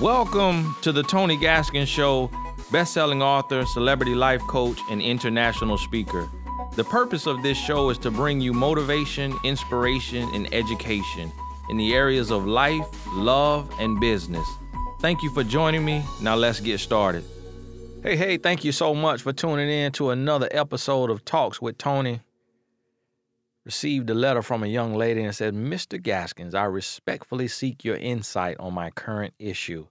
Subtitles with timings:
[0.00, 2.30] Welcome to the Tony Gaskins Show,
[2.72, 6.28] best-selling author, celebrity life coach, and international speaker.
[6.74, 11.30] The purpose of this show is to bring you motivation, inspiration, and education
[11.68, 14.46] in the areas of life, love, and business.
[15.00, 16.02] Thank you for joining me.
[16.22, 17.24] Now let's get started.
[18.02, 21.76] Hey, hey, thank you so much for tuning in to another episode of Talks with
[21.76, 22.20] Tony.
[23.64, 26.02] Received a letter from a young lady and said, Mr.
[26.02, 29.86] Gaskins, I respectfully seek your insight on my current issue.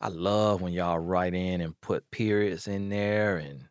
[0.00, 3.68] I love when y'all write in and put periods in there and,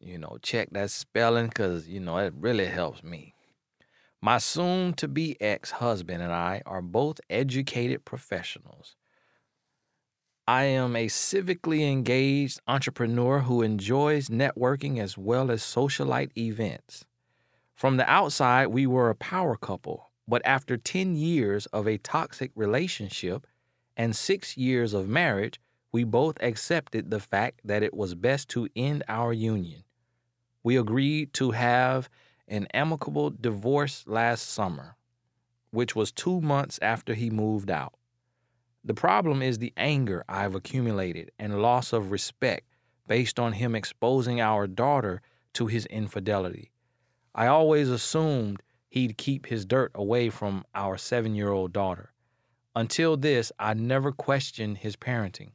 [0.00, 3.34] you know, check that spelling because, you know, it really helps me.
[4.20, 8.96] My soon to be ex husband and I are both educated professionals.
[10.46, 17.04] I am a civically engaged entrepreneur who enjoys networking as well as socialite events.
[17.80, 22.50] From the outside, we were a power couple, but after 10 years of a toxic
[22.54, 23.46] relationship
[23.96, 25.58] and six years of marriage,
[25.90, 29.84] we both accepted the fact that it was best to end our union.
[30.62, 32.10] We agreed to have
[32.46, 34.96] an amicable divorce last summer,
[35.70, 37.94] which was two months after he moved out.
[38.84, 42.66] The problem is the anger I've accumulated and loss of respect
[43.06, 45.22] based on him exposing our daughter
[45.54, 46.72] to his infidelity.
[47.34, 52.12] I always assumed he'd keep his dirt away from our seven year old daughter.
[52.74, 55.52] Until this, I never questioned his parenting.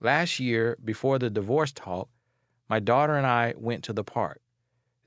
[0.00, 2.08] Last year, before the divorce talk,
[2.68, 4.40] my daughter and I went to the park.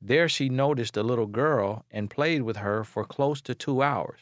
[0.01, 4.19] There, she noticed a little girl and played with her for close to two hours.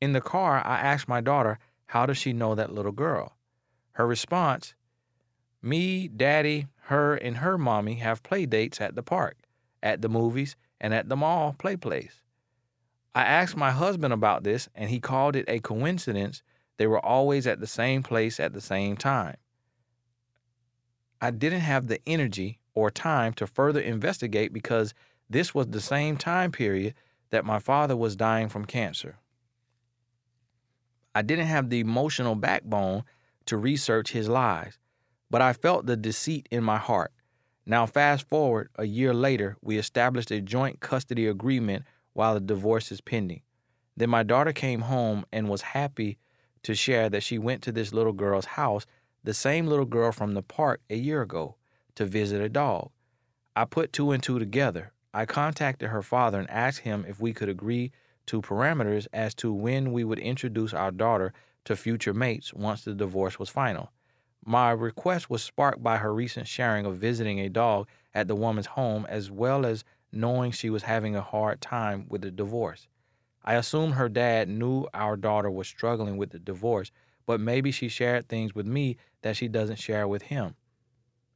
[0.00, 3.36] In the car, I asked my daughter, How does she know that little girl?
[3.92, 4.74] Her response,
[5.60, 9.38] Me, daddy, her, and her mommy have play dates at the park,
[9.82, 12.20] at the movies, and at the mall play place.
[13.14, 16.42] I asked my husband about this, and he called it a coincidence
[16.76, 19.36] they were always at the same place at the same time.
[21.20, 24.92] I didn't have the energy or time to further investigate because
[25.30, 26.94] this was the same time period
[27.30, 29.18] that my father was dying from cancer.
[31.14, 33.04] I didn't have the emotional backbone
[33.46, 34.78] to research his lies,
[35.30, 37.12] but I felt the deceit in my heart.
[37.64, 42.90] Now, fast forward a year later, we established a joint custody agreement while the divorce
[42.90, 43.42] is pending.
[43.96, 46.18] Then my daughter came home and was happy
[46.64, 48.86] to share that she went to this little girl's house,
[49.22, 51.56] the same little girl from the park a year ago,
[51.94, 52.90] to visit a dog.
[53.54, 54.92] I put two and two together.
[55.14, 57.92] I contacted her father and asked him if we could agree
[58.26, 61.32] to parameters as to when we would introduce our daughter
[61.64, 63.90] to future mates once the divorce was final.
[64.44, 68.66] My request was sparked by her recent sharing of visiting a dog at the woman's
[68.66, 72.88] home, as well as knowing she was having a hard time with the divorce.
[73.44, 76.90] I assumed her dad knew our daughter was struggling with the divorce,
[77.24, 80.56] but maybe she shared things with me that she doesn't share with him.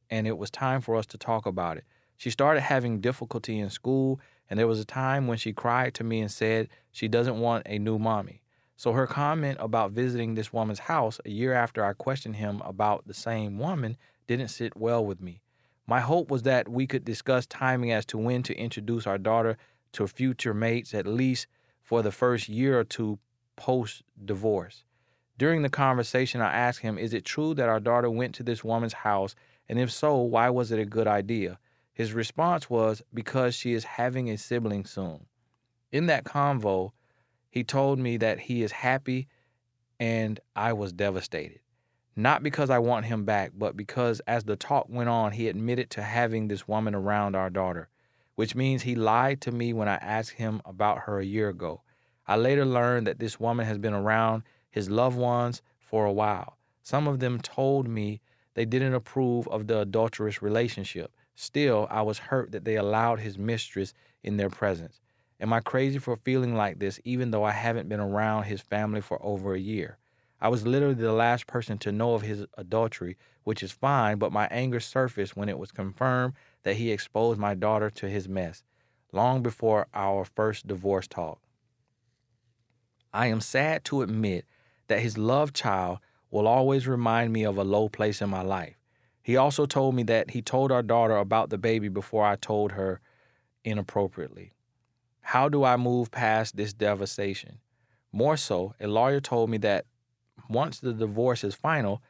[0.09, 1.85] And it was time for us to talk about it.
[2.17, 4.19] She started having difficulty in school,
[4.49, 7.63] and there was a time when she cried to me and said she doesn't want
[7.67, 8.41] a new mommy.
[8.77, 13.07] So her comment about visiting this woman's house a year after I questioned him about
[13.07, 15.41] the same woman didn't sit well with me.
[15.87, 19.57] My hope was that we could discuss timing as to when to introduce our daughter
[19.93, 21.47] to future mates, at least
[21.81, 23.17] for the first year or two
[23.55, 24.83] post divorce.
[25.39, 28.63] During the conversation, I asked him, Is it true that our daughter went to this
[28.63, 29.33] woman's house?
[29.67, 31.57] And if so, why was it a good idea?
[31.93, 35.25] His response was, Because she is having a sibling soon.
[35.91, 36.91] In that convo,
[37.57, 39.27] he told me that he is happy
[39.99, 41.59] and I was devastated.
[42.15, 45.89] Not because I want him back, but because as the talk went on, he admitted
[45.91, 47.89] to having this woman around our daughter,
[48.35, 51.81] which means he lied to me when I asked him about her a year ago.
[52.27, 56.59] I later learned that this woman has been around his loved ones for a while.
[56.83, 58.21] Some of them told me
[58.53, 61.11] they didn't approve of the adulterous relationship.
[61.33, 65.01] Still, I was hurt that they allowed his mistress in their presence.
[65.39, 69.01] Am I crazy for feeling like this, even though I haven't been around his family
[69.01, 69.97] for over a year?
[70.41, 74.31] I was literally the last person to know of his adultery, which is fine, but
[74.31, 76.33] my anger surfaced when it was confirmed
[76.63, 78.63] that he exposed my daughter to his mess,
[79.11, 81.39] long before our first divorce talk.
[83.13, 84.45] I am sad to admit
[84.87, 88.75] that his love child will always remind me of a low place in my life.
[89.21, 92.73] He also told me that he told our daughter about the baby before I told
[92.73, 93.01] her
[93.63, 94.53] inappropriately.
[95.31, 97.59] How do I move past this devastation?
[98.13, 99.85] More so, a lawyer told me that
[100.49, 102.01] once the divorce is final,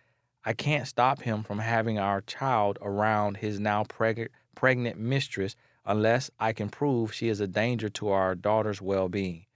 [0.46, 6.30] I can't stop him from having our child around his now preg- pregnant mistress unless
[6.40, 9.48] I can prove she is a danger to our daughter's well being.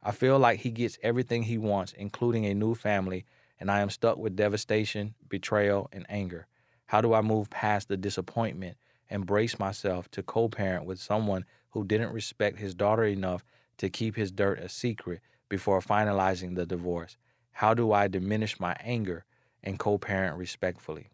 [0.00, 3.24] I feel like he gets everything he wants, including a new family,
[3.58, 6.46] and I am stuck with devastation, betrayal, and anger.
[6.86, 8.76] How do I move past the disappointment
[9.10, 11.44] and brace myself to co parent with someone
[11.78, 13.44] who didn't respect his daughter enough
[13.76, 17.16] to keep his dirt a secret before finalizing the divorce?
[17.52, 19.24] How do I diminish my anger
[19.62, 21.08] and co parent respectfully?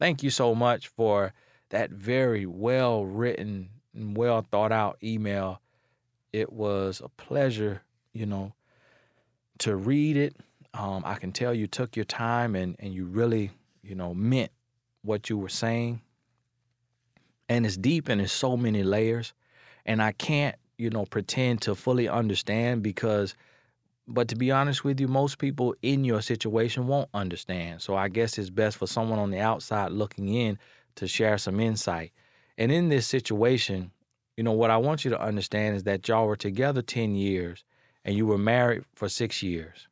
[0.00, 1.32] Thank you so much for
[1.70, 5.60] that very well written and well thought out email.
[6.32, 7.82] It was a pleasure,
[8.12, 8.52] you know,
[9.58, 10.34] to read it.
[10.74, 14.50] Um, I can tell you took your time and, and you really, you know, meant
[15.02, 16.02] what you were saying.
[17.48, 19.32] And it's deep and it's so many layers.
[19.84, 23.34] And I can't, you know, pretend to fully understand because
[24.08, 27.82] but to be honest with you, most people in your situation won't understand.
[27.82, 30.58] So I guess it's best for someone on the outside looking in
[30.96, 32.12] to share some insight.
[32.56, 33.90] And in this situation,
[34.36, 37.64] you know, what I want you to understand is that y'all were together 10 years
[38.04, 39.88] and you were married for six years.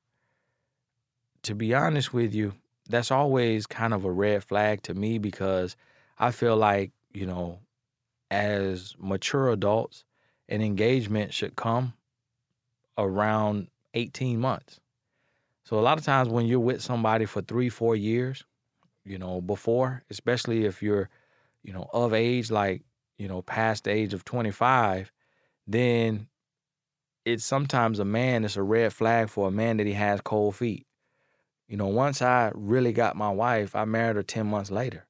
[1.43, 2.55] To be honest with you,
[2.89, 5.77] that's always kind of a red flag to me because
[6.19, 7.61] I feel like, you know,
[8.31, 10.05] as mature adults,
[10.49, 11.95] an engagement should come
[12.99, 14.81] around 18 months.
[15.65, 18.45] So a lot of times when you're with somebody for three, four years,
[19.05, 21.09] you know, before, especially if you're,
[21.63, 22.83] you know, of age, like,
[23.17, 25.11] you know, past the age of 25,
[25.67, 26.27] then
[27.25, 30.57] it's sometimes a man, it's a red flag for a man that he has cold
[30.57, 30.87] feet.
[31.69, 35.07] You know, once I really got my wife, I married her 10 months later.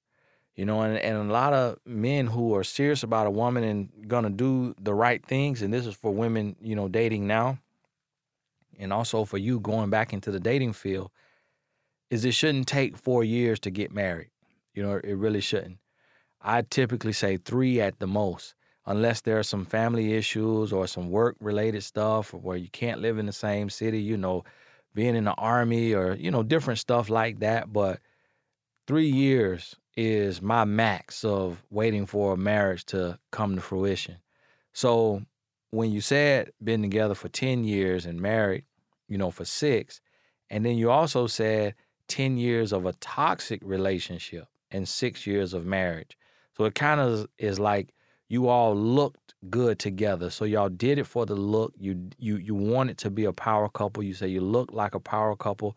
[0.55, 4.09] You know, and, and a lot of men who are serious about a woman and
[4.09, 7.59] gonna do the right things, and this is for women, you know, dating now,
[8.79, 11.11] and also for you going back into the dating field
[12.11, 14.31] is it shouldn't take four years to get married.
[14.75, 15.79] You know, it really shouldn't.
[16.41, 18.55] I typically say three at the most,
[18.87, 23.19] unless there are some family issues or some work related stuff where you can't live
[23.19, 24.45] in the same city, you know,
[24.95, 27.73] being in the army or, you know, different stuff like that.
[27.73, 28.01] But
[28.87, 34.17] three years is my max of waiting for a marriage to come to fruition.
[34.73, 35.23] So
[35.71, 38.65] when you said been together for 10 years and married,
[39.09, 40.01] you know, for six,
[40.51, 41.75] and then you also said
[42.09, 46.17] 10 years of a toxic relationship and six years of marriage.
[46.57, 47.95] So it kind of is like
[48.29, 50.31] you all looked good together.
[50.31, 51.75] So y'all did it for the look.
[51.79, 54.03] You you you wanted to be a power couple.
[54.03, 55.77] You say you look like a power couple.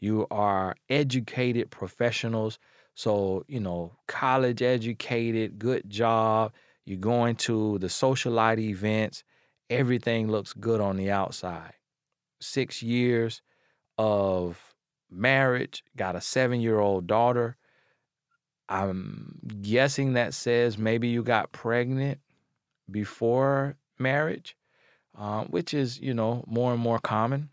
[0.00, 2.58] You are educated professionals.
[2.98, 6.52] So, you know, college educated, good job.
[6.84, 9.22] You're going to the socialite events
[9.70, 11.74] everything looks good on the outside.
[12.40, 13.40] Six years
[13.98, 14.74] of
[15.08, 17.56] marriage, got a seven year old daughter.
[18.68, 22.18] I'm guessing that says maybe you got pregnant
[22.90, 24.56] before marriage,
[25.16, 27.50] um, which is, you know, more and more common.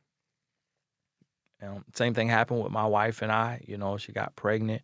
[1.61, 3.63] Um, same thing happened with my wife and I.
[3.67, 4.81] You know, she got pregnant.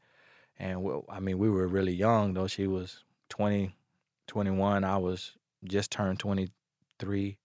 [0.62, 2.46] And we, I mean, we were really young, though.
[2.46, 3.74] She was 20,
[4.28, 4.84] 21.
[4.84, 5.32] I was
[5.64, 7.38] just turned 23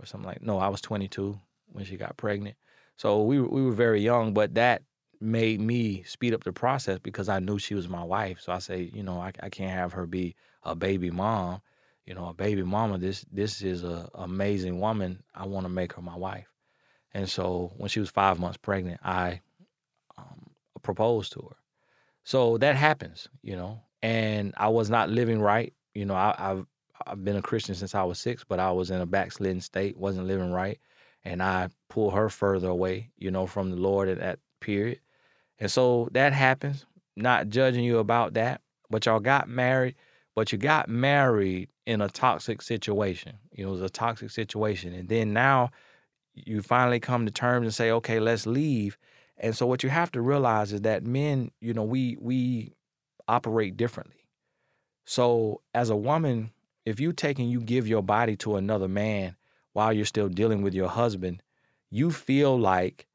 [0.00, 0.42] or something like.
[0.42, 1.38] No, I was 22
[1.70, 2.56] when she got pregnant.
[2.96, 4.82] So we we were very young, but that
[5.20, 8.40] made me speed up the process because I knew she was my wife.
[8.40, 10.34] So I say, you know, I, I can't have her be
[10.64, 11.62] a baby mom.
[12.06, 12.98] You know, a baby mama.
[12.98, 15.22] This this is a amazing woman.
[15.32, 16.48] I want to make her my wife.
[17.14, 19.42] And so when she was five months pregnant, I
[20.18, 20.50] um,
[20.82, 21.56] proposed to her.
[22.24, 23.80] So that happens, you know.
[24.02, 25.72] And I was not living right.
[25.94, 26.66] You know, I, I've
[27.06, 29.96] I've been a Christian since I was six, but I was in a backslidden state,
[29.96, 30.78] wasn't living right,
[31.24, 35.00] and I pulled her further away, you know, from the Lord at that period.
[35.58, 36.86] And so that happens.
[37.16, 39.96] Not judging you about that, but y'all got married,
[40.34, 43.34] but you got married in a toxic situation.
[43.52, 45.70] You know, it was a toxic situation, and then now
[46.34, 48.96] you finally come to terms and say, okay, let's leave.
[49.42, 52.72] And so what you have to realize is that men, you know, we we
[53.26, 54.24] operate differently.
[55.04, 56.52] So as a woman,
[56.86, 59.36] if you take and you give your body to another man
[59.72, 61.42] while you're still dealing with your husband,
[61.90, 63.06] you feel like,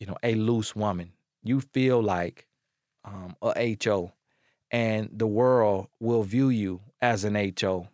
[0.00, 1.12] you know, a loose woman.
[1.44, 2.46] You feel like
[3.04, 4.12] um, a HO,
[4.70, 7.88] and the world will view you as an HO.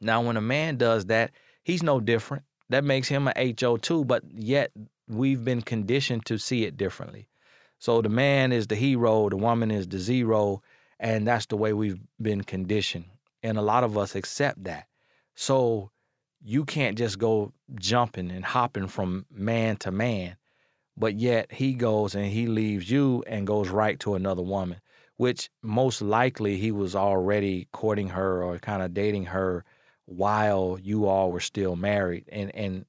[0.00, 1.32] Now, when a man does that,
[1.64, 2.44] he's no different.
[2.68, 4.70] That makes him a HO too, but yet
[5.08, 7.28] we've been conditioned to see it differently.
[7.78, 10.62] So the man is the hero, the woman is the zero,
[10.98, 13.06] and that's the way we've been conditioned.
[13.42, 14.86] And a lot of us accept that.
[15.34, 15.90] So
[16.42, 20.36] you can't just go jumping and hopping from man to man,
[20.96, 24.80] but yet he goes and he leaves you and goes right to another woman,
[25.16, 29.64] which most likely he was already courting her or kind of dating her
[30.06, 32.24] while you all were still married.
[32.32, 32.84] And and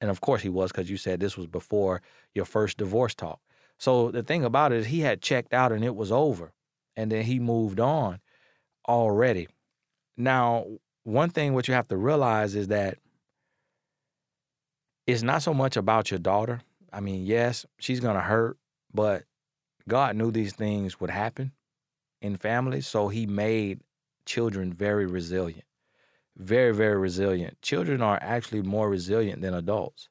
[0.00, 2.02] And of course he was because you said this was before
[2.34, 3.40] your first divorce talk.
[3.78, 6.52] So the thing about it is he had checked out and it was over.
[6.96, 8.20] And then he moved on
[8.88, 9.48] already.
[10.16, 10.66] Now,
[11.04, 12.98] one thing what you have to realize is that
[15.06, 16.60] it's not so much about your daughter.
[16.92, 18.58] I mean, yes, she's gonna hurt,
[18.92, 19.24] but
[19.88, 21.52] God knew these things would happen
[22.20, 23.80] in families, so he made
[24.26, 25.64] children very resilient.
[26.40, 27.60] Very, very resilient.
[27.60, 30.08] Children are actually more resilient than adults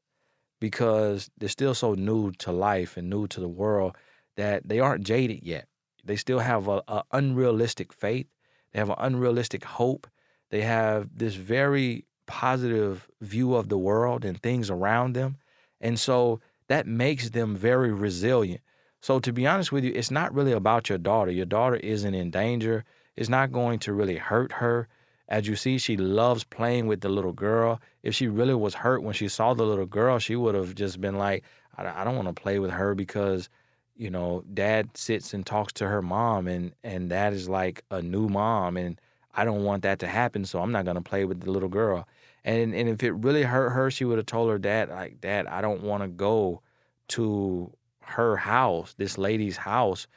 [0.60, 3.96] because they're still so new to life and new to the world
[4.38, 5.68] that they aren't jaded yet.
[6.04, 8.28] They still have a, a unrealistic faith.
[8.72, 10.06] They have an unrealistic hope.
[10.52, 15.38] They have this very positive view of the world and things around them.
[15.82, 18.62] And so that makes them very resilient.
[19.02, 21.32] So to be honest with you, it's not really about your daughter.
[21.32, 22.86] Your daughter isn't in danger.
[23.16, 24.88] It's not going to really hurt her.
[25.30, 27.80] As you see, she loves playing with the little girl.
[28.02, 31.00] If she really was hurt when she saw the little girl, she would have just
[31.00, 31.44] been like,
[31.78, 33.48] I don't want to play with her because,
[33.96, 38.02] you know, dad sits and talks to her mom and and that is like a
[38.02, 39.00] new mom and
[39.34, 42.08] I don't want that to happen, so I'm not gonna play with the little girl.
[42.44, 45.48] And and if it really hurt her, she would have told her dad, like, Dad,
[45.48, 46.62] I don't want to go
[47.10, 47.72] to
[48.02, 50.08] her house, this lady's house,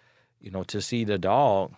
[0.40, 1.74] you know, to see the dog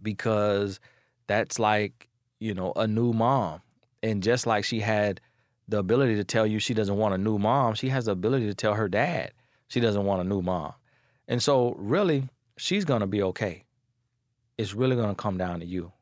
[0.00, 0.80] because
[1.26, 2.08] that's like,
[2.42, 3.62] you know, a new mom.
[4.02, 5.20] And just like she had
[5.68, 8.46] the ability to tell you she doesn't want a new mom, she has the ability
[8.46, 9.32] to tell her dad
[9.68, 10.74] she doesn't want a new mom.
[11.28, 13.64] And so, really, she's going to be okay.
[14.58, 15.92] It's really going to come down to you.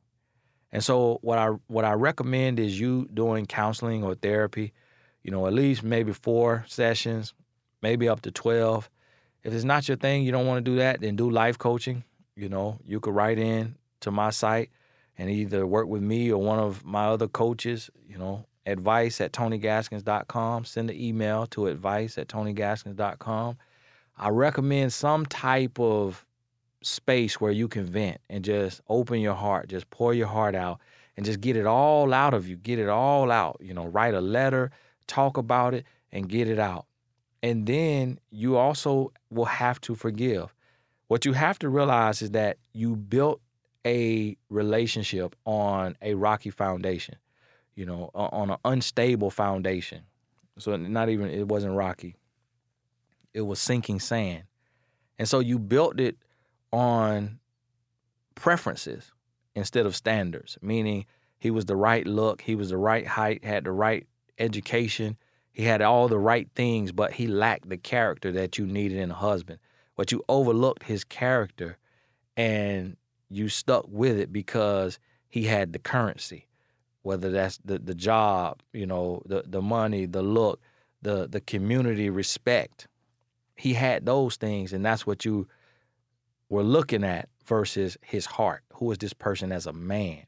[0.72, 4.72] And so, what I what I recommend is you doing counseling or therapy,
[5.22, 7.34] you know, at least maybe four sessions,
[7.82, 8.90] maybe up to 12.
[9.44, 12.02] If it's not your thing, you don't want to do that, then do life coaching.
[12.34, 14.70] You know, you could write in to my site
[15.20, 19.32] and either work with me or one of my other coaches, you know, advice at
[19.32, 20.64] tonygaskins.com.
[20.64, 23.58] Send an email to advice at tonygaskins.com.
[24.16, 26.24] I recommend some type of
[26.82, 30.80] space where you can vent and just open your heart, just pour your heart out
[31.18, 32.56] and just get it all out of you.
[32.56, 33.58] Get it all out.
[33.60, 34.70] You know, write a letter,
[35.06, 36.86] talk about it, and get it out.
[37.42, 40.54] And then you also will have to forgive.
[41.08, 43.42] What you have to realize is that you built
[43.86, 47.16] a relationship on a rocky foundation,
[47.74, 50.02] you know, on an unstable foundation.
[50.58, 52.16] So not even it wasn't rocky.
[53.32, 54.44] It was sinking sand.
[55.18, 56.16] And so you built it
[56.72, 57.38] on
[58.34, 59.12] preferences
[59.54, 61.06] instead of standards, meaning
[61.38, 64.06] he was the right look, he was the right height, had the right
[64.38, 65.16] education,
[65.52, 69.10] he had all the right things, but he lacked the character that you needed in
[69.10, 69.58] a husband.
[69.96, 71.76] But you overlooked his character
[72.36, 72.96] and
[73.30, 76.46] you stuck with it because he had the currency,
[77.02, 80.60] whether that's the, the job, you know, the, the money, the look,
[81.02, 82.88] the the community respect.
[83.56, 85.46] He had those things, and that's what you
[86.48, 88.62] were looking at versus his heart.
[88.74, 90.26] Who is this person as a man?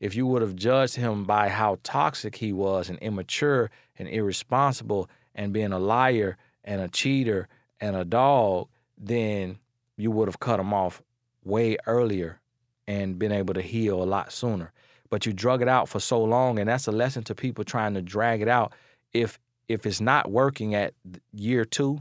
[0.00, 5.08] if you would have judged him by how toxic he was and immature and irresponsible
[5.34, 7.48] and being a liar and a cheater
[7.80, 9.58] and a dog, then
[9.96, 11.02] you would have cut him off
[11.46, 12.40] way earlier
[12.86, 14.72] and been able to heal a lot sooner.
[15.08, 17.94] But you drug it out for so long, and that's a lesson to people trying
[17.94, 18.72] to drag it out.
[19.12, 19.38] If
[19.68, 20.94] if it's not working at
[21.32, 22.00] year two,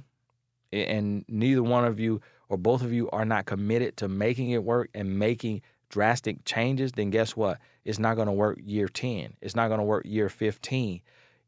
[0.72, 4.64] and neither one of you or both of you are not committed to making it
[4.64, 7.60] work and making drastic changes, then guess what?
[7.84, 9.36] It's not going to work year 10.
[9.42, 11.02] It's not going to work year 15.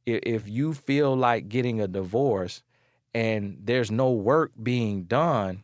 [0.06, 2.64] If you feel like getting a divorce
[3.14, 5.64] and there's no work being done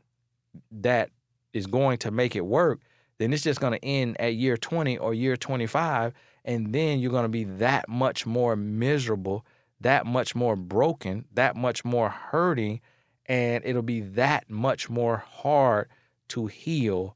[0.72, 1.10] that
[1.54, 2.82] is going to make it work,
[3.20, 6.14] then it's just going to end at year 20 or year 25.
[6.46, 9.46] And then you're going to be that much more miserable,
[9.80, 12.82] that much more broken, that much more hurting,
[13.28, 15.88] and it'll be that much more hard
[16.30, 17.16] to heal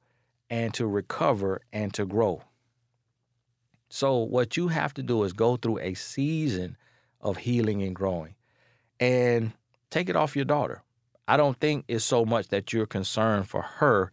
[0.49, 2.41] and to recover and to grow.
[3.89, 6.77] So, what you have to do is go through a season
[7.21, 8.35] of healing and growing
[8.99, 9.53] and
[9.89, 10.83] take it off your daughter.
[11.27, 14.11] I don't think it's so much that you're concerned for her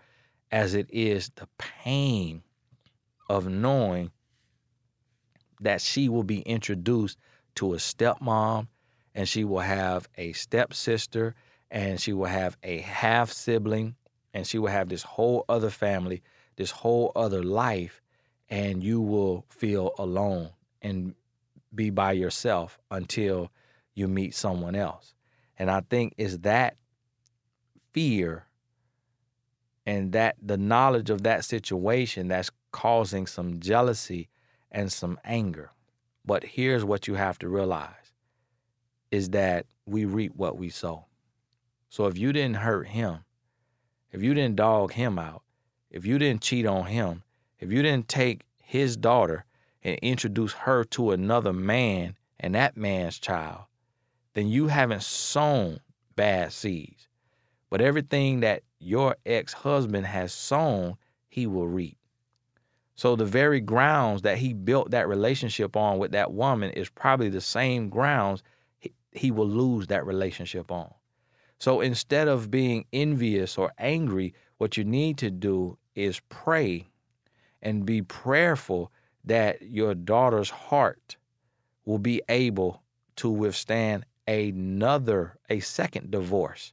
[0.50, 2.42] as it is the pain
[3.28, 4.10] of knowing
[5.60, 7.18] that she will be introduced
[7.54, 8.68] to a stepmom
[9.14, 11.34] and she will have a stepsister
[11.70, 13.94] and she will have a half sibling
[14.32, 16.22] and she will have this whole other family,
[16.56, 18.02] this whole other life,
[18.48, 20.50] and you will feel alone
[20.82, 21.14] and
[21.74, 23.50] be by yourself until
[23.94, 25.14] you meet someone else.
[25.58, 26.76] And I think is that
[27.92, 28.46] fear
[29.86, 34.28] and that the knowledge of that situation that's causing some jealousy
[34.70, 35.70] and some anger.
[36.24, 38.12] But here's what you have to realize
[39.10, 41.04] is that we reap what we sow.
[41.88, 43.20] So if you didn't hurt him,
[44.10, 45.42] if you didn't dog him out,
[45.90, 47.22] if you didn't cheat on him,
[47.60, 49.44] if you didn't take his daughter
[49.82, 53.64] and introduce her to another man and that man's child,
[54.32, 55.78] then you haven't sown
[56.16, 57.08] bad seeds.
[57.74, 60.94] But everything that your ex husband has sown,
[61.26, 61.98] he will reap.
[62.94, 67.30] So the very grounds that he built that relationship on with that woman is probably
[67.30, 68.44] the same grounds
[68.78, 70.94] he, he will lose that relationship on.
[71.58, 76.86] So instead of being envious or angry, what you need to do is pray
[77.60, 78.92] and be prayerful
[79.24, 81.16] that your daughter's heart
[81.84, 82.84] will be able
[83.16, 86.72] to withstand another, a second divorce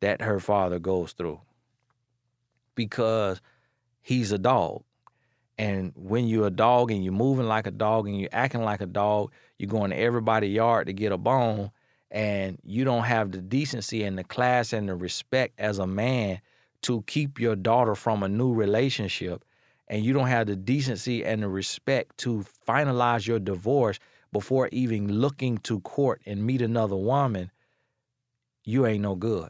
[0.00, 1.40] that her father goes through
[2.74, 3.40] because
[4.02, 4.82] he's a dog.
[5.58, 8.82] And when you're a dog and you're moving like a dog and you're acting like
[8.82, 11.70] a dog, you're going to everybody's yard to get a bone,
[12.10, 16.40] and you don't have the decency and the class and the respect as a man
[16.82, 19.44] to keep your daughter from a new relationship,
[19.88, 23.98] and you don't have the decency and the respect to finalize your divorce
[24.32, 27.50] before even looking to court and meet another woman,
[28.64, 29.48] you ain't no good.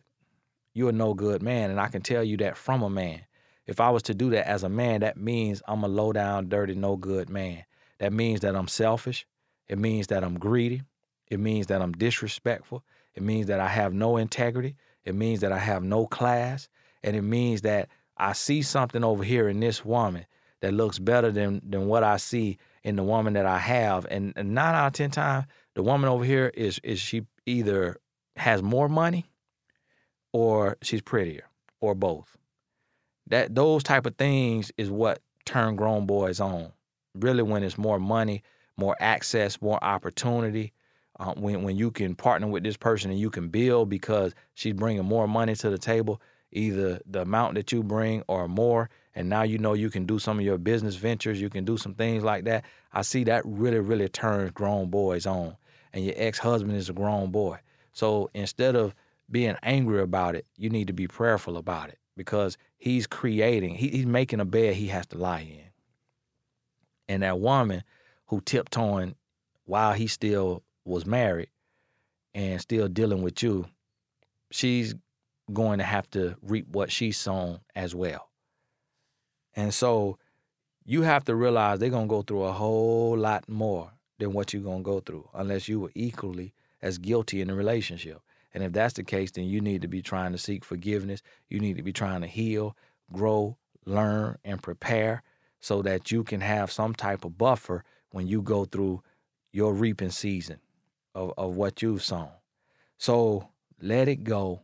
[0.77, 1.71] You're a no good man.
[1.71, 3.23] And I can tell you that from a man.
[3.67, 6.51] If I was to do that as a man, that means I'm a low down,
[6.51, 7.65] dirty, no good man.
[7.99, 9.27] That means that I'm selfish.
[9.69, 10.83] It means that I'm greedy.
[11.29, 12.85] It means that I'm disrespectful.
[13.15, 14.77] It means that I have no integrity.
[15.03, 16.69] It means that I have no class.
[17.03, 20.27] And it means that I see something over here in this woman
[20.61, 24.07] that looks better than, than what I see in the woman that I have.
[24.11, 27.97] And, and nine out of 10 times, the woman over here is, is she either
[28.37, 29.25] has more money
[30.37, 31.49] or she's prettier
[31.81, 32.37] or both.
[33.29, 36.73] That those type of things is what turn grown boys on.
[37.15, 38.43] Really, when it's more money,
[38.77, 40.75] more access, more opportunity,
[41.19, 44.75] uh, when when you can partner with this person and you can build because she's
[44.75, 46.21] bringing more money to the table,
[46.53, 50.19] either the amount that you bring or more, and now you know you can do
[50.19, 52.67] some of your business ventures, you can do some things like that.
[52.93, 55.57] I see that really really turns grown boys on,
[55.95, 57.59] and your ex husband is a grown boy.
[57.95, 58.95] So instead of
[59.31, 63.89] being angry about it, you need to be prayerful about it because he's creating, he,
[63.89, 65.71] he's making a bed he has to lie in.
[67.09, 67.83] And that woman
[68.27, 69.15] who tiptoeing
[69.65, 71.51] while he still was married
[72.35, 73.67] and still dealing with you,
[74.51, 74.95] she's
[75.53, 78.29] going to have to reap what she's sown as well.
[79.55, 80.19] And so
[80.85, 84.53] you have to realize they're going to go through a whole lot more than what
[84.53, 88.21] you're going to go through unless you were equally as guilty in the relationship.
[88.55, 91.23] And if that's the case, then you need to be trying to seek forgiveness.
[91.49, 92.77] You need to be trying to heal,
[93.13, 95.23] grow, learn, and prepare
[95.61, 99.03] so that you can have some type of buffer when you go through
[99.53, 100.59] your reaping season
[101.15, 102.31] of, of what you've sown.
[102.99, 103.49] So
[103.81, 104.63] let it go.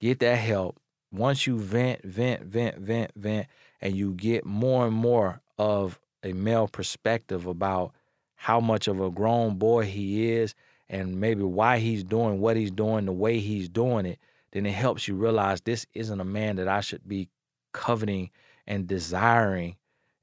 [0.00, 0.80] Get that help.
[1.10, 3.46] Once you vent, vent, vent, vent, vent,
[3.80, 7.92] and you get more and more of a male perspective about
[8.34, 10.54] how much of a grown boy he is
[10.90, 14.18] and maybe why he's doing what he's doing the way he's doing it,
[14.52, 17.28] then it helps you realize this isn't a man that I should be
[17.72, 18.30] coveting
[18.66, 19.76] and desiring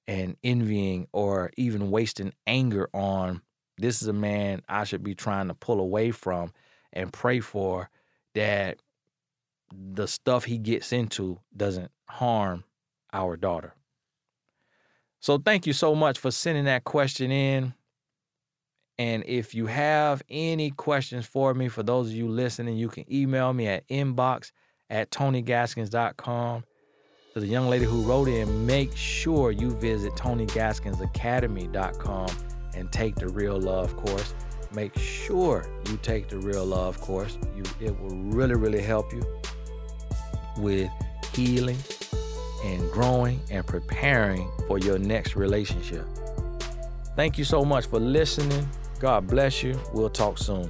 [0.07, 3.41] and envying or even wasting anger on
[3.77, 6.51] this is a man I should be trying to pull away from
[6.93, 7.89] and pray for
[8.33, 8.77] that
[9.71, 12.63] the stuff he gets into doesn't harm
[13.11, 13.73] our daughter.
[15.19, 17.73] So thank you so much for sending that question in.
[18.97, 23.03] And if you have any questions for me, for those of you listening, you can
[23.13, 24.53] email me at inbox
[24.89, 26.63] at tonygaskins.com.
[27.33, 32.29] To the young lady who wrote in, make sure you visit tonygaskinsacademy.com
[32.75, 34.33] and take the real love course.
[34.73, 37.37] Make sure you take the real love course.
[37.55, 39.21] You, it will really, really help you
[40.57, 40.89] with
[41.33, 41.79] healing
[42.63, 46.07] and growing and preparing for your next relationship.
[47.15, 48.65] Thank you so much for listening.
[48.99, 49.77] God bless you.
[49.93, 50.69] We'll talk soon.